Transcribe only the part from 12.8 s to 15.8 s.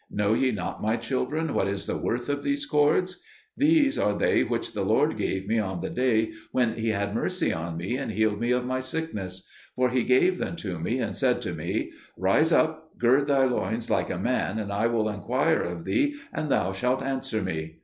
gird thy loins like a man, and I will inquire